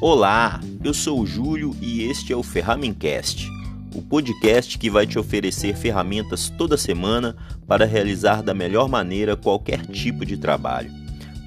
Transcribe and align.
Olá, 0.00 0.60
eu 0.84 0.94
sou 0.94 1.20
o 1.20 1.26
Júlio 1.26 1.74
e 1.82 2.04
este 2.04 2.32
é 2.32 2.36
o 2.36 2.42
Ferramencast, 2.42 3.50
o 3.92 4.00
podcast 4.00 4.78
que 4.78 4.88
vai 4.88 5.04
te 5.04 5.18
oferecer 5.18 5.74
ferramentas 5.74 6.48
toda 6.56 6.76
semana 6.76 7.36
para 7.66 7.84
realizar 7.84 8.40
da 8.40 8.54
melhor 8.54 8.88
maneira 8.88 9.36
qualquer 9.36 9.84
tipo 9.84 10.24
de 10.24 10.36
trabalho, 10.36 10.92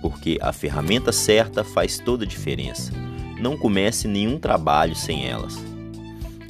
porque 0.01 0.37
a 0.41 0.51
ferramenta 0.51 1.13
certa 1.13 1.63
faz 1.63 1.97
toda 1.97 2.25
a 2.25 2.27
diferença. 2.27 2.91
Não 3.39 3.55
comece 3.55 4.05
nenhum 4.05 4.37
trabalho 4.37 4.97
sem 4.97 5.25
elas. 5.25 5.57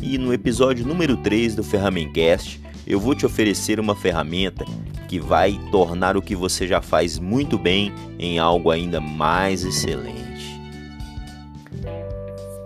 E 0.02 0.18
no 0.18 0.33
episódio 0.33 0.88
número 0.88 1.15
3 1.18 1.54
do 1.54 1.63
Ferramencast, 1.63 2.59
eu 2.88 2.99
vou 2.99 3.13
te 3.13 3.27
oferecer 3.27 3.79
uma 3.79 3.95
ferramenta 3.95 4.65
que 5.07 5.20
vai 5.20 5.59
tornar 5.71 6.18
o 6.18 6.21
que 6.21 6.36
você 6.36 6.65
já 6.65 6.81
faz 6.81 7.20
muito 7.20 7.59
bem 7.59 7.93
em 8.18 8.39
algo 8.39 8.71
ainda 8.71 8.99
mais 8.99 9.63
excelente. 9.63 10.30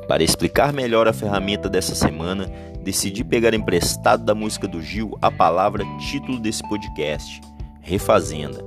Para 0.07 0.23
explicar 0.23 0.71
melhor 0.71 1.07
a 1.07 1.13
ferramenta 1.13 1.67
dessa 1.67 1.95
semana, 1.95 2.45
decidi 2.83 3.23
pegar 3.23 3.55
emprestado 3.55 4.23
da 4.23 4.35
música 4.35 4.67
do 4.67 4.79
Gil 4.79 5.17
a 5.19 5.31
palavra 5.31 5.83
título 5.97 6.39
desse 6.39 6.61
podcast: 6.69 7.41
Refazenda. 7.81 8.63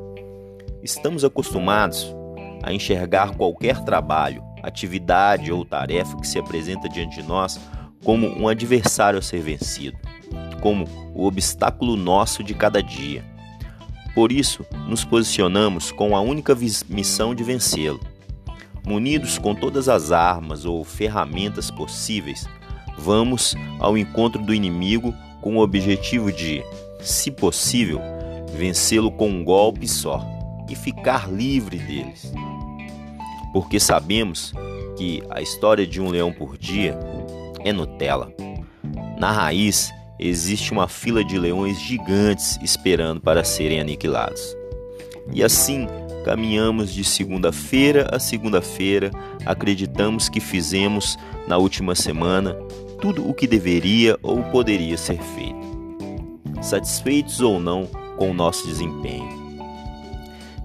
Estamos 0.83 1.25
acostumados 1.25 2.13
a 2.63 2.73
enxergar 2.73 3.37
qualquer 3.37 3.85
trabalho, 3.85 4.43
atividade 4.65 5.53
ou 5.53 5.65
tarefa 5.65 6.17
que 6.17 6.27
se 6.27 6.41
apresenta 6.41 6.89
diante 6.89 7.23
de 7.23 7.29
nós 7.29 7.61
como 8.03 8.27
um 8.27 8.49
adversário 8.49 9.19
a 9.19 9.23
ser 9.23 9.41
vencido, 9.41 9.97
como 10.61 10.87
o 11.15 11.25
obstáculo 11.25 11.97
nosso 11.97 12.43
de 12.43 12.53
cada 12.53 12.83
dia. 12.83 13.25
Por 14.13 14.33
isso, 14.33 14.67
nos 14.89 15.05
posicionamos 15.05 15.93
com 15.93 16.17
a 16.17 16.21
única 16.21 16.57
missão 16.89 17.33
de 17.33 17.45
vencê-lo 17.45 18.01
Munidos 18.87 19.39
com 19.39 19.55
todas 19.55 19.89
as 19.89 20.13
armas 20.13 20.65
ou 20.65 20.85
ferramentas 20.85 21.71
possíveis, 21.71 22.49
vamos 22.99 23.55
ao 23.79 23.97
encontro 23.97 24.43
do 24.43 24.55
inimigo 24.55 25.15
com 25.41 25.57
o 25.57 25.61
objetivo 25.61 26.33
de, 26.33 26.63
se 27.01 27.31
possível, 27.31 28.01
vencê-lo 28.57 29.13
com 29.13 29.29
um 29.29 29.45
golpe 29.45 29.87
só 29.87 30.25
e 30.69 30.75
ficar 30.75 31.31
livre 31.31 31.79
deles. 31.79 32.33
Porque 33.53 33.79
sabemos 33.79 34.53
que 34.97 35.23
a 35.31 35.41
história 35.41 35.87
de 35.87 36.01
um 36.01 36.09
leão 36.09 36.33
por 36.33 36.59
dia 36.59 36.99
é 37.61 37.73
Nutella. 37.73 38.33
Na 39.19 39.31
raiz 39.33 39.93
existe 40.19 40.73
uma 40.73 40.89
fila 40.89 41.25
de 41.25 41.39
leões 41.39 41.81
gigantes 41.81 42.59
esperando 42.63 43.21
para 43.21 43.45
serem 43.45 43.81
aniquilados. 43.81 44.57
E 45.33 45.43
assim, 45.43 45.87
Caminhamos 46.25 46.93
de 46.93 47.05
segunda-feira 47.05 48.09
a 48.13 48.19
segunda-feira, 48.19 49.11
acreditamos 49.47 50.29
que 50.29 50.41
fizemos 50.41 51.17
na 51.47 51.57
última 51.57 51.95
semana 51.95 52.55
tudo 53.01 53.29
o 53.29 53.33
que 53.33 53.47
deveria 53.47 54.19
ou 54.23 54.43
poderia 54.45 54.97
ser 54.97 55.19
feito, 55.19 56.63
satisfeitos 56.63 57.41
ou 57.41 57.61
não 57.61 57.87
com 58.17 58.31
o 58.31 58.35
nosso 58.35 58.67
desempenho. 58.67 59.39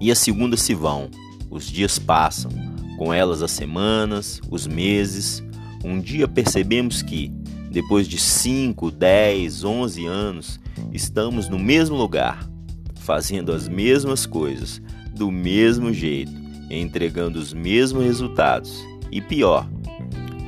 E 0.01 0.11
as 0.11 0.19
segundas 0.19 0.61
se 0.61 0.73
vão, 0.73 1.09
os 1.49 1.65
dias 1.65 1.99
passam, 1.99 2.51
com 2.97 3.13
elas 3.13 3.41
as 3.41 3.51
semanas, 3.51 4.41
os 4.49 4.67
meses. 4.67 5.43
Um 5.83 5.99
dia 5.99 6.27
percebemos 6.27 7.01
que, 7.01 7.31
depois 7.69 8.07
de 8.07 8.17
5, 8.17 8.91
10, 8.91 9.63
11 9.63 10.05
anos, 10.05 10.59
estamos 10.91 11.47
no 11.47 11.59
mesmo 11.59 11.95
lugar, 11.95 12.49
fazendo 12.95 13.51
as 13.51 13.67
mesmas 13.67 14.25
coisas, 14.25 14.81
do 15.13 15.31
mesmo 15.31 15.93
jeito, 15.93 16.31
entregando 16.69 17.39
os 17.39 17.53
mesmos 17.53 18.03
resultados. 18.03 18.83
E 19.11 19.21
pior, 19.21 19.67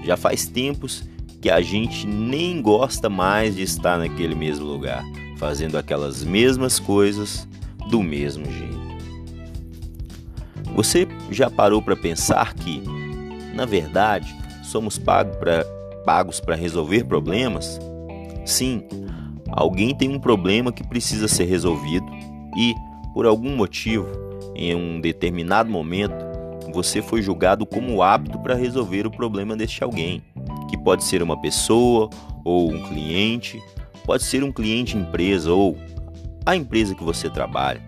já 0.03 0.17
faz 0.17 0.47
tempos 0.47 1.03
que 1.41 1.49
a 1.49 1.61
gente 1.61 2.07
nem 2.07 2.61
gosta 2.61 3.09
mais 3.09 3.55
de 3.55 3.61
estar 3.61 3.99
naquele 3.99 4.33
mesmo 4.33 4.65
lugar, 4.65 5.03
fazendo 5.37 5.77
aquelas 5.77 6.23
mesmas 6.23 6.79
coisas 6.79 7.47
do 7.89 8.01
mesmo 8.01 8.45
jeito. 8.45 8.85
Você 10.75 11.07
já 11.29 11.49
parou 11.49 11.81
para 11.81 11.95
pensar 11.95 12.53
que, 12.55 12.81
na 13.53 13.65
verdade, 13.65 14.35
somos 14.63 14.97
pagos 14.97 16.39
para 16.39 16.55
resolver 16.55 17.05
problemas? 17.05 17.79
Sim, 18.43 18.83
alguém 19.51 19.95
tem 19.95 20.09
um 20.09 20.19
problema 20.19 20.73
que 20.73 20.85
precisa 20.85 21.27
ser 21.27 21.45
resolvido 21.45 22.05
e, 22.57 22.73
por 23.15 23.25
algum 23.25 23.55
motivo, 23.55 24.09
em 24.53 24.75
um 24.75 24.99
determinado 24.99 25.69
momento, 25.69 26.13
você 26.73 27.01
foi 27.01 27.21
julgado 27.21 27.65
como 27.65 28.03
apto 28.03 28.37
para 28.39 28.55
resolver 28.55 29.07
o 29.07 29.09
problema 29.11 29.55
deste 29.55 29.81
alguém, 29.81 30.21
que 30.69 30.77
pode 30.77 31.05
ser 31.05 31.23
uma 31.23 31.39
pessoa 31.39 32.09
ou 32.43 32.69
um 32.69 32.83
cliente, 32.89 33.57
pode 34.05 34.23
ser 34.23 34.43
um 34.43 34.51
cliente 34.51 34.97
empresa 34.97 35.53
ou 35.53 35.77
a 36.45 36.57
empresa 36.57 36.93
que 36.93 37.05
você 37.05 37.29
trabalha. 37.29 37.81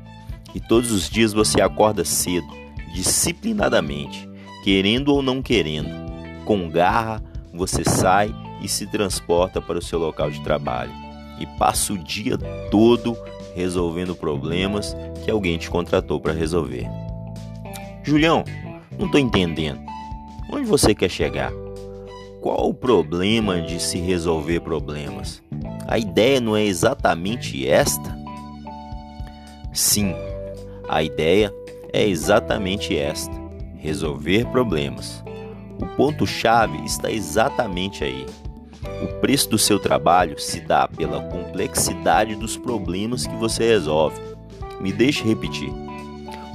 E 0.55 0.61
todos 0.61 0.93
os 0.93 1.09
dias 1.09 1.33
você 1.33 1.61
acorda 1.61 2.05
cedo, 2.05 2.47
disciplinadamente, 2.93 4.29
querendo 4.63 5.13
ou 5.13 5.21
não 5.21 5.41
querendo, 5.41 5.89
com 6.45 6.69
garra, 6.69 7.21
você 7.53 7.83
sai 7.83 8.33
e 8.61 8.69
se 8.69 8.87
transporta 8.87 9.61
para 9.61 9.77
o 9.77 9.81
seu 9.81 9.99
local 9.99 10.31
de 10.31 10.41
trabalho 10.41 10.93
e 11.37 11.45
passa 11.45 11.91
o 11.91 11.97
dia 11.97 12.37
todo 12.71 13.17
resolvendo 13.57 14.15
problemas 14.15 14.95
que 15.25 15.31
alguém 15.31 15.57
te 15.57 15.67
contratou 15.67 16.21
para 16.21 16.31
resolver. 16.31 16.87
Julião, 18.03 18.43
não 18.97 19.07
estou 19.07 19.19
entendendo. 19.19 19.81
Onde 20.53 20.65
você 20.65 20.93
quer 20.93 21.09
chegar? 21.09 21.51
Qual 22.39 22.69
o 22.69 22.73
problema 22.73 23.59
de 23.59 23.81
se 23.81 23.97
resolver 23.97 24.59
problemas? 24.59 25.41
A 25.87 25.97
ideia 25.97 26.39
não 26.39 26.55
é 26.55 26.63
exatamente 26.63 27.67
esta? 27.67 28.15
Sim, 29.73 30.13
a 30.87 31.01
ideia 31.01 31.51
é 31.91 32.07
exatamente 32.07 32.95
esta: 32.95 33.33
resolver 33.77 34.45
problemas. 34.51 35.23
O 35.81 35.85
ponto-chave 35.97 36.77
está 36.85 37.11
exatamente 37.11 38.03
aí. 38.03 38.25
O 39.03 39.19
preço 39.19 39.49
do 39.49 39.57
seu 39.57 39.79
trabalho 39.79 40.39
se 40.39 40.59
dá 40.59 40.87
pela 40.87 41.21
complexidade 41.21 42.35
dos 42.35 42.57
problemas 42.57 43.27
que 43.27 43.35
você 43.35 43.63
resolve. 43.67 44.19
Me 44.81 44.91
deixe 44.91 45.23
repetir. 45.23 45.71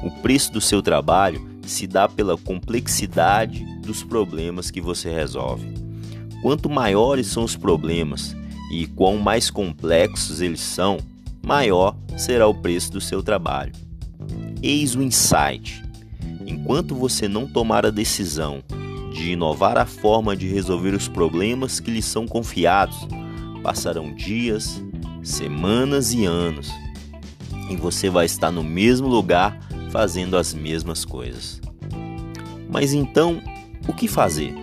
O 0.02 0.10
preço 0.22 0.52
do 0.52 0.60
seu 0.60 0.82
trabalho 0.82 1.48
se 1.64 1.86
dá 1.86 2.08
pela 2.08 2.36
complexidade 2.36 3.64
dos 3.80 4.02
problemas 4.02 4.70
que 4.70 4.80
você 4.80 5.10
resolve. 5.10 5.72
Quanto 6.42 6.68
maiores 6.68 7.28
são 7.28 7.44
os 7.44 7.54
problemas 7.54 8.36
e 8.72 8.86
quão 8.86 9.18
mais 9.18 9.50
complexos 9.50 10.40
eles 10.40 10.60
são, 10.60 10.98
maior 11.40 11.96
será 12.16 12.48
o 12.48 12.54
preço 12.54 12.90
do 12.92 13.00
seu 13.00 13.22
trabalho. 13.22 13.72
Eis 14.60 14.96
o 14.96 15.02
insight. 15.02 15.82
Enquanto 16.46 16.94
você 16.94 17.28
não 17.28 17.46
tomar 17.46 17.86
a 17.86 17.90
decisão 17.90 18.62
de 19.12 19.32
inovar 19.32 19.76
a 19.76 19.86
forma 19.86 20.36
de 20.36 20.48
resolver 20.48 20.94
os 20.94 21.08
problemas 21.08 21.80
que 21.80 21.90
lhe 21.90 22.02
são 22.02 22.26
confiados. 22.26 22.96
Passarão 23.62 24.12
dias, 24.12 24.82
semanas 25.22 26.12
e 26.12 26.24
anos, 26.24 26.70
e 27.70 27.76
você 27.76 28.10
vai 28.10 28.26
estar 28.26 28.50
no 28.50 28.64
mesmo 28.64 29.06
lugar 29.06 29.58
fazendo 29.90 30.36
as 30.36 30.52
mesmas 30.52 31.04
coisas. 31.04 31.60
Mas 32.68 32.92
então, 32.92 33.40
o 33.86 33.92
que 33.92 34.08
fazer? 34.08 34.54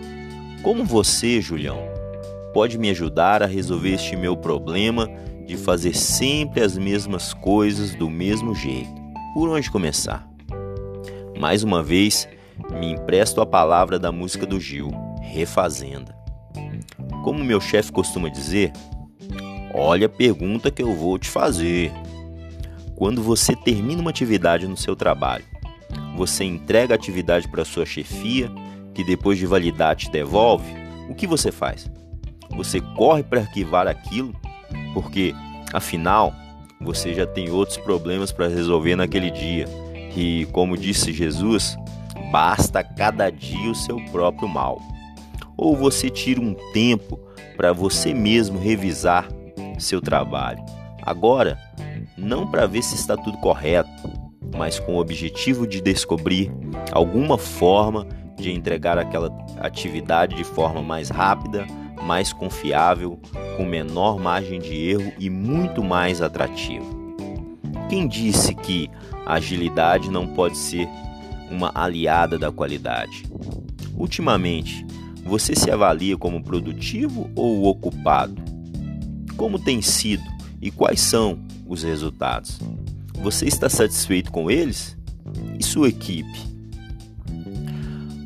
Como 0.63 0.83
você, 0.83 1.39
Julião, 1.39 1.79
pode 2.53 2.77
me 2.77 2.89
ajudar 2.89 3.41
a 3.41 3.45
resolver 3.45 3.93
este 3.93 4.15
meu 4.15 4.35
problema 4.35 5.09
de 5.45 5.55
fazer 5.55 5.95
sempre 5.95 6.61
as 6.61 6.77
mesmas 6.77 7.33
coisas 7.33 7.95
do 7.95 8.09
mesmo 8.09 8.53
jeito? 8.53 8.89
Por 9.33 9.49
onde 9.49 9.71
começar? 9.71 10.27
Mais 11.39 11.63
uma 11.63 11.81
vez, 11.81 12.27
me 12.79 12.91
empresto 12.91 13.41
a 13.41 13.45
palavra 13.45 13.97
da 13.97 14.11
música 14.11 14.45
do 14.45 14.59
Gil, 14.59 14.91
Refazenda. 15.21 16.15
Como 17.23 17.43
meu 17.43 17.59
chefe 17.59 17.91
costuma 17.91 18.29
dizer, 18.29 18.71
olha 19.73 20.07
a 20.07 20.09
pergunta 20.09 20.71
que 20.71 20.81
eu 20.81 20.95
vou 20.95 21.17
te 21.17 21.29
fazer. 21.29 21.91
Quando 22.95 23.21
você 23.21 23.55
termina 23.55 24.01
uma 24.01 24.09
atividade 24.09 24.67
no 24.67 24.75
seu 24.75 24.95
trabalho, 24.95 25.45
você 26.15 26.43
entrega 26.43 26.93
a 26.93 26.95
atividade 26.95 27.47
para 27.47 27.63
sua 27.63 27.85
chefia, 27.85 28.51
que 28.93 29.03
depois 29.03 29.37
de 29.37 29.45
validar 29.45 29.95
te 29.95 30.09
devolve, 30.09 30.73
o 31.09 31.15
que 31.15 31.25
você 31.25 31.51
faz? 31.51 31.89
Você 32.51 32.81
corre 32.81 33.23
para 33.23 33.41
arquivar 33.41 33.87
aquilo, 33.87 34.33
porque 34.93 35.33
afinal 35.73 36.33
você 36.81 37.13
já 37.13 37.25
tem 37.25 37.49
outros 37.49 37.77
problemas 37.77 38.31
para 38.31 38.47
resolver 38.47 38.95
naquele 38.95 39.31
dia. 39.31 39.65
E 40.15 40.47
como 40.51 40.77
disse 40.77 41.13
Jesus, 41.13 41.77
basta 42.31 42.83
cada 42.83 43.29
dia 43.29 43.71
o 43.71 43.75
seu 43.75 43.97
próprio 44.11 44.47
mal. 44.47 44.79
Ou 45.57 45.75
você 45.75 46.09
tira 46.09 46.39
um 46.39 46.55
tempo 46.73 47.19
para 47.57 47.73
você 47.73 48.13
mesmo 48.13 48.59
revisar 48.59 49.27
seu 49.77 50.01
trabalho. 50.01 50.63
Agora, 51.01 51.57
não 52.17 52.45
para 52.45 52.65
ver 52.65 52.83
se 52.83 52.95
está 52.95 53.15
tudo 53.15 53.37
correto, 53.37 53.89
mas 54.55 54.79
com 54.79 54.95
o 54.95 54.99
objetivo 54.99 55.65
de 55.65 55.81
descobrir 55.81 56.51
alguma 56.91 57.37
forma 57.37 58.07
de 58.35 58.51
entregar 58.51 58.97
aquela 58.97 59.29
atividade 59.59 60.35
de 60.35 60.43
forma 60.43 60.81
mais 60.81 61.09
rápida, 61.09 61.65
mais 62.01 62.31
confiável, 62.31 63.19
com 63.57 63.65
menor 63.65 64.17
margem 64.17 64.59
de 64.59 64.89
erro 64.89 65.11
e 65.19 65.29
muito 65.29 65.83
mais 65.83 66.21
atrativa. 66.21 66.85
Quem 67.89 68.07
disse 68.07 68.55
que 68.55 68.89
agilidade 69.25 70.09
não 70.09 70.27
pode 70.27 70.57
ser 70.57 70.87
uma 71.49 71.71
aliada 71.73 72.37
da 72.37 72.51
qualidade? 72.51 73.23
Ultimamente, 73.95 74.85
você 75.23 75.55
se 75.55 75.69
avalia 75.69 76.17
como 76.17 76.43
produtivo 76.43 77.29
ou 77.35 77.65
ocupado? 77.65 78.41
Como 79.35 79.59
tem 79.59 79.81
sido 79.81 80.23
e 80.61 80.71
quais 80.71 80.99
são 81.01 81.39
os 81.67 81.83
resultados? 81.83 82.59
Você 83.21 83.45
está 83.45 83.69
satisfeito 83.69 84.31
com 84.31 84.49
eles? 84.49 84.97
E 85.59 85.63
sua 85.63 85.89
equipe? 85.89 86.49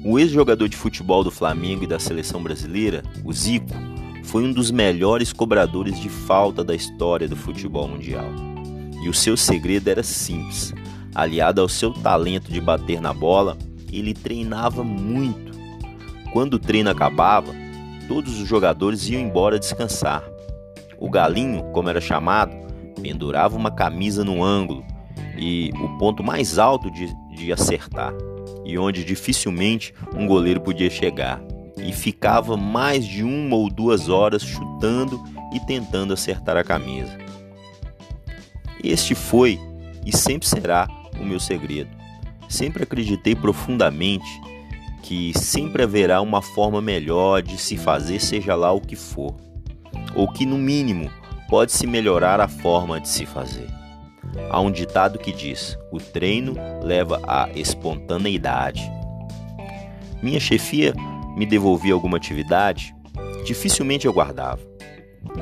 O 0.05 0.19
ex-jogador 0.19 0.67
de 0.67 0.75
futebol 0.75 1.23
do 1.23 1.31
Flamengo 1.31 1.85
e 1.85 1.87
da 1.87 1.97
seleção 1.97 2.43
brasileira, 2.43 3.03
o 3.23 3.31
Zico, 3.31 3.73
foi 4.23 4.43
um 4.43 4.51
dos 4.51 4.71
melhores 4.71 5.31
cobradores 5.31 5.99
de 5.99 6.09
falta 6.09 6.63
da 6.63 6.75
história 6.75 7.27
do 7.27 7.35
futebol 7.35 7.87
mundial. 7.87 8.25
E 9.03 9.09
o 9.09 9.13
seu 9.13 9.37
segredo 9.37 9.87
era 9.89 10.03
simples. 10.03 10.73
Aliado 11.15 11.61
ao 11.61 11.69
seu 11.69 11.91
talento 11.91 12.51
de 12.51 12.59
bater 12.59 12.99
na 12.99 13.13
bola, 13.13 13.57
ele 13.91 14.13
treinava 14.13 14.83
muito. 14.83 15.51
Quando 16.31 16.55
o 16.55 16.59
treino 16.59 16.89
acabava, 16.89 17.53
todos 18.07 18.39
os 18.39 18.47
jogadores 18.47 19.07
iam 19.09 19.21
embora 19.21 19.59
descansar. 19.59 20.23
O 20.97 21.09
galinho, 21.09 21.63
como 21.71 21.89
era 21.89 22.01
chamado, 22.01 22.55
pendurava 23.01 23.55
uma 23.55 23.69
camisa 23.69 24.23
no 24.23 24.43
ângulo 24.43 24.83
e 25.37 25.71
o 25.75 25.97
ponto 25.97 26.23
mais 26.23 26.57
alto 26.57 26.89
de, 26.89 27.13
de 27.35 27.51
acertar 27.51 28.13
e 28.65 28.77
onde 28.77 29.03
dificilmente 29.03 29.93
um 30.15 30.25
goleiro 30.25 30.61
podia 30.61 30.89
chegar, 30.89 31.41
e 31.77 31.91
ficava 31.91 32.55
mais 32.55 33.05
de 33.05 33.23
uma 33.23 33.55
ou 33.55 33.69
duas 33.69 34.09
horas 34.09 34.41
chutando 34.41 35.21
e 35.53 35.59
tentando 35.59 36.13
acertar 36.13 36.55
a 36.55 36.63
camisa. 36.63 37.17
Este 38.83 39.15
foi 39.15 39.59
e 40.05 40.15
sempre 40.15 40.47
será 40.47 40.87
o 41.19 41.25
meu 41.25 41.39
segredo. 41.39 41.89
Sempre 42.49 42.83
acreditei 42.83 43.35
profundamente 43.35 44.27
que 45.01 45.37
sempre 45.37 45.83
haverá 45.83 46.21
uma 46.21 46.41
forma 46.41 46.81
melhor 46.81 47.41
de 47.41 47.57
se 47.57 47.77
fazer, 47.77 48.19
seja 48.19 48.55
lá 48.55 48.71
o 48.71 48.79
que 48.79 48.95
for, 48.95 49.35
ou 50.15 50.31
que 50.31 50.45
no 50.45 50.57
mínimo 50.57 51.11
pode 51.49 51.71
se 51.73 51.85
melhorar 51.85 52.39
a 52.39 52.47
forma 52.47 52.99
de 52.99 53.09
se 53.09 53.25
fazer. 53.25 53.67
Há 54.49 54.59
um 54.61 54.71
ditado 54.71 55.19
que 55.19 55.31
diz: 55.31 55.77
o 55.91 55.99
treino 55.99 56.55
leva 56.81 57.21
à 57.27 57.49
espontaneidade. 57.55 58.81
Minha 60.21 60.39
chefia 60.39 60.93
me 61.35 61.45
devolvia 61.45 61.93
alguma 61.93 62.17
atividade, 62.17 62.95
dificilmente 63.45 64.07
eu 64.07 64.13
guardava, 64.13 64.61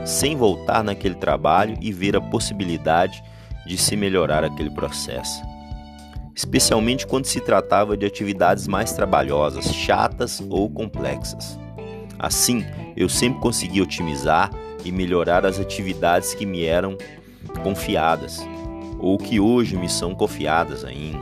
sem 0.06 0.36
voltar 0.36 0.84
naquele 0.84 1.16
trabalho 1.16 1.78
e 1.80 1.94
ver 1.94 2.16
a 2.16 2.22
possibilidade 2.22 3.24
de 3.66 3.78
se 3.78 3.96
melhorar 3.96 4.44
aquele 4.44 4.72
processo. 4.72 5.51
Especialmente 6.42 7.06
quando 7.06 7.26
se 7.26 7.40
tratava 7.40 7.96
de 7.96 8.04
atividades 8.04 8.68
mais 8.68 8.94
trabalhosas, 8.94 9.72
chatas 9.72 10.42
ou 10.50 10.68
complexas. 10.68 11.56
Assim, 12.18 12.66
eu 12.98 13.08
sempre 13.08 13.40
conseguia 13.40 13.84
otimizar 13.84 14.50
e 14.84 14.92
melhorar 14.92 15.46
as 15.46 15.60
atividades 15.60 16.34
que 16.34 16.44
me 16.44 16.64
eram 16.64 16.98
confiadas 17.62 18.42
ou 18.98 19.20
que 19.20 19.40
hoje 19.40 19.78
me 19.78 19.88
são 19.88 20.16
confiadas 20.16 20.84
ainda. 20.84 21.22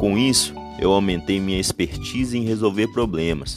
Com 0.00 0.18
isso, 0.18 0.52
eu 0.80 0.90
aumentei 0.90 1.38
minha 1.38 1.60
expertise 1.60 2.36
em 2.36 2.42
resolver 2.42 2.88
problemas, 2.88 3.56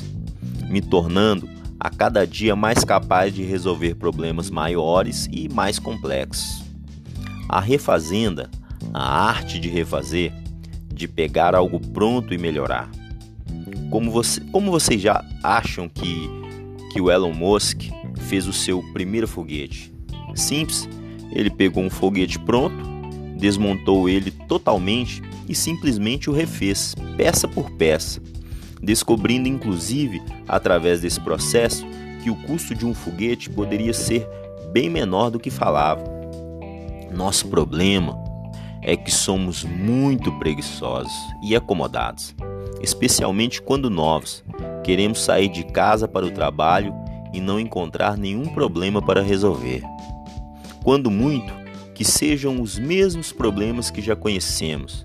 me 0.69 0.80
tornando 0.80 1.50
a 1.80 1.90
cada 1.90 2.25
dia 2.28 2.56
mais 2.56 2.84
capaz 2.84 3.34
de 3.34 3.42
resolver 3.42 3.96
problemas 3.96 4.52
maiores 4.52 5.28
e 5.31 5.50
mais 5.50 5.80
complexos. 5.80 6.62
A 7.50 7.60
refazenda, 7.60 8.48
a 8.94 9.28
arte 9.28 9.60
de 9.60 9.68
refazer, 9.68 10.31
de 11.01 11.07
pegar 11.07 11.56
algo 11.56 11.80
pronto 11.80 12.31
e 12.31 12.38
melhorar. 12.38 12.88
Como, 13.89 14.12
você, 14.12 14.39
como 14.51 14.69
vocês 14.69 15.01
já 15.01 15.25
acham 15.42 15.89
que, 15.89 16.30
que 16.94 17.01
o 17.01 17.09
Elon 17.09 17.33
Musk 17.33 17.89
fez 18.27 18.48
o 18.48 18.53
seu 18.53 18.83
primeiro 18.94 19.27
foguete? 19.27 19.92
Simples, 20.36 20.88
ele 21.31 21.50
pegou 21.50 21.83
um 21.83 21.89
foguete 21.89 22.38
pronto, 22.38 22.77
desmontou 23.36 24.07
ele 24.07 24.30
totalmente 24.30 25.24
e 25.50 25.56
simplesmente 25.56 26.30
o 26.30 26.33
refez, 26.33 26.94
peça 27.18 27.48
por 27.48 27.71
peça, 27.71 28.21
descobrindo 28.80 29.48
inclusive 29.48 30.21
através 30.48 31.01
desse 31.01 31.19
processo 31.19 31.83
que 32.24 32.30
o 32.30 32.36
custo 32.36 32.75
de 32.75 32.86
um 32.86 32.94
foguete 32.94 33.50
poderia 33.50 33.92
ser 33.94 34.27
bem 34.71 34.88
menor 34.88 35.31
do 35.31 35.39
que 35.39 35.50
falava. 35.50 36.03
Nosso 37.12 37.48
problema 37.48 38.31
é 38.81 38.95
que 38.95 39.12
somos 39.12 39.63
muito 39.63 40.31
preguiçosos 40.39 41.13
e 41.44 41.56
acomodados, 41.56 42.36
especialmente 42.81 43.62
quando 43.62 43.89
novos. 43.89 44.44
Queremos 44.83 45.22
sair 45.22 45.50
de 45.50 45.63
casa 45.63 46.07
para 46.07 46.25
o 46.25 46.31
trabalho 46.31 46.94
e 47.33 47.39
não 47.39 47.60
encontrar 47.60 48.18
nenhum 48.18 48.48
problema 48.48 49.01
para 49.01 49.22
resolver. 49.22 49.83
Quando 50.83 51.12
muito, 51.12 51.54
que 51.94 52.04
sejam 52.04 52.60
os 52.60 52.80
mesmos 52.80 53.31
problemas 53.31 53.92
que 53.92 54.01
já 54.01 54.16
conhecemos, 54.16 55.04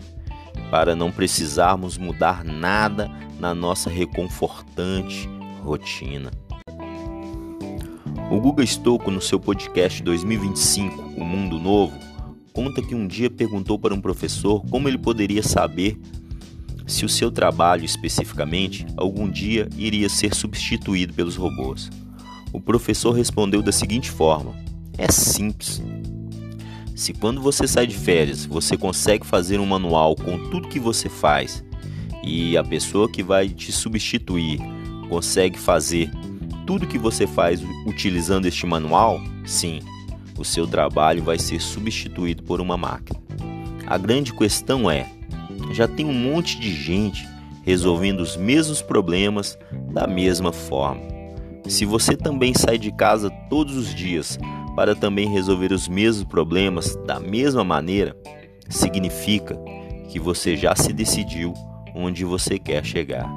para 0.71 0.97
não 0.97 1.13
precisarmos 1.13 1.99
mudar 1.99 2.43
nada 2.43 3.11
na 3.39 3.55
nossa 3.55 3.91
reconfortante 3.91 5.29
rotina. 5.63 6.31
O 8.31 8.41
Guga 8.41 8.65
Stocco, 8.65 9.11
no 9.11 9.21
seu 9.21 9.39
podcast 9.39 10.03
2025, 10.03 11.15
O 11.17 11.25
Mundo 11.25 11.61
Novo, 11.61 11.97
conta 12.57 12.81
que 12.81 12.95
um 12.95 13.07
dia 13.07 13.29
perguntou 13.29 13.79
para 13.79 13.93
um 13.93 14.01
professor 14.01 14.65
como 14.71 14.89
ele 14.89 14.97
poderia 14.97 15.43
saber 15.43 16.01
se 16.87 17.05
o 17.05 17.09
seu 17.09 17.31
trabalho 17.31 17.85
especificamente 17.85 18.87
algum 18.97 19.29
dia 19.29 19.69
iria 19.77 20.09
ser 20.09 20.35
substituído 20.35 21.13
pelos 21.13 21.37
robôs. 21.37 21.91
O 22.55 22.59
professor 22.59 23.13
respondeu 23.13 23.61
da 23.61 23.73
seguinte 23.73 24.11
forma: 24.11 24.55
É 24.97 25.13
simples. 25.13 25.83
Se 26.95 27.13
quando 27.13 27.43
você 27.43 27.69
sai 27.69 27.87
de 27.87 27.95
férias 27.95 28.47
você 28.47 28.75
consegue 28.75 29.27
fazer 29.27 29.61
um 29.61 29.67
manual 29.67 30.17
com 30.17 30.49
tudo 30.49 30.69
que 30.69 30.81
você 30.81 31.11
faz 31.11 31.63
e 32.25 32.57
a 32.57 32.65
pessoa 32.65 33.07
que 33.07 33.23
vai 33.23 33.51
te 33.51 33.71
substituir 33.71 34.59
consegue 35.11 35.59
fazer 35.59 36.11
tudo 36.67 36.87
que 36.87 36.97
você 36.97 37.27
faz 37.27 37.61
utilizando 37.87 38.47
este 38.47 38.65
manual, 38.65 39.21
sim, 39.45 39.81
o 40.39 40.45
seu 40.45 40.67
trabalho 40.67 41.23
vai 41.23 41.39
ser 41.39 41.61
substituído 41.61 42.43
por 42.43 42.61
uma 42.61 42.77
máquina. 42.77 43.21
A 43.87 43.97
grande 43.97 44.33
questão 44.33 44.91
é: 44.91 45.09
já 45.73 45.87
tem 45.87 46.07
um 46.07 46.13
monte 46.13 46.59
de 46.59 46.73
gente 46.73 47.27
resolvendo 47.65 48.21
os 48.21 48.37
mesmos 48.37 48.81
problemas 48.81 49.59
da 49.93 50.07
mesma 50.07 50.53
forma. 50.53 51.03
Se 51.67 51.85
você 51.85 52.17
também 52.17 52.55
sai 52.55 52.79
de 52.79 52.93
casa 52.93 53.29
todos 53.51 53.77
os 53.77 53.95
dias 53.95 54.39
para 54.77 54.95
também 54.95 55.29
resolver 55.29 55.73
os 55.73 55.89
mesmos 55.89 56.25
problemas 56.25 56.95
da 57.07 57.19
mesma 57.19 57.65
maneira, 57.65 58.17
significa 58.69 59.59
que 60.09 60.21
você 60.21 60.57
já 60.57 60.77
se 60.77 60.93
decidiu 60.93 61.53
onde 61.95 62.25
você 62.25 62.59
quer 62.59 62.85
chegar. 62.85 63.29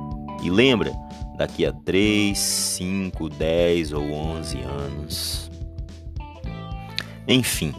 E 0.44 0.50
lembra, 0.50 0.92
daqui 1.38 1.66
a 1.66 1.72
3, 1.72 2.38
5, 2.38 3.30
10 3.30 3.94
ou 3.94 4.12
11 4.12 4.58
anos. 4.62 5.49
Enfim, 7.30 7.74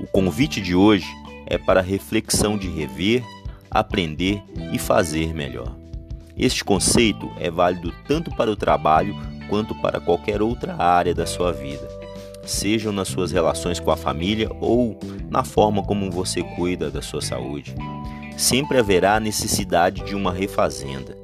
o 0.00 0.06
convite 0.06 0.60
de 0.60 0.74
hoje 0.74 1.06
é 1.46 1.56
para 1.56 1.78
a 1.78 1.82
reflexão 1.82 2.58
de 2.58 2.68
rever, 2.68 3.22
aprender 3.70 4.42
e 4.72 4.78
fazer 4.78 5.32
melhor. 5.32 5.76
Este 6.36 6.64
conceito 6.64 7.30
é 7.38 7.50
válido 7.50 7.92
tanto 8.08 8.34
para 8.34 8.50
o 8.50 8.56
trabalho 8.56 9.14
quanto 9.48 9.74
para 9.76 10.00
qualquer 10.00 10.42
outra 10.42 10.74
área 10.74 11.14
da 11.14 11.26
sua 11.26 11.52
vida 11.52 12.00
sejam 12.50 12.92
nas 12.92 13.08
suas 13.08 13.30
relações 13.30 13.78
com 13.78 13.90
a 13.90 13.96
família 13.96 14.50
ou 14.60 14.98
na 15.28 15.44
forma 15.44 15.82
como 15.82 16.10
você 16.10 16.42
cuida 16.42 16.90
da 16.90 17.00
sua 17.00 17.22
saúde. 17.22 17.74
Sempre 18.36 18.78
haverá 18.78 19.20
necessidade 19.20 20.04
de 20.04 20.14
uma 20.14 20.32
refazenda, 20.32 21.16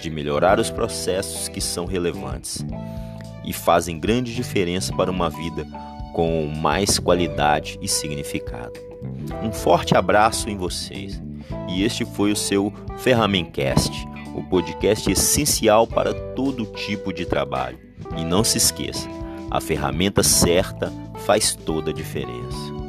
de 0.00 0.10
melhorar 0.10 0.58
os 0.58 0.70
processos 0.70 1.48
que 1.48 1.60
são 1.60 1.84
relevantes 1.84 2.64
e 3.44 3.52
fazem 3.52 3.98
grande 3.98 4.34
diferença 4.34 4.94
para 4.94 5.10
uma 5.10 5.28
vida 5.28 5.66
com 6.12 6.46
mais 6.46 6.98
qualidade 6.98 7.78
e 7.80 7.88
significado. 7.88 8.72
Um 9.42 9.52
forte 9.52 9.96
abraço 9.96 10.48
em 10.48 10.56
vocês. 10.56 11.20
E 11.68 11.82
este 11.82 12.04
foi 12.04 12.32
o 12.32 12.36
seu 12.36 12.72
Ferramencast, 12.98 14.06
o 14.34 14.42
podcast 14.42 15.10
essencial 15.10 15.86
para 15.86 16.12
todo 16.34 16.66
tipo 16.66 17.12
de 17.12 17.24
trabalho. 17.26 17.78
E 18.16 18.24
não 18.24 18.44
se 18.44 18.58
esqueça, 18.58 19.08
a 19.50 19.60
ferramenta 19.60 20.22
certa 20.22 20.92
faz 21.24 21.54
toda 21.54 21.90
a 21.90 21.94
diferença. 21.94 22.81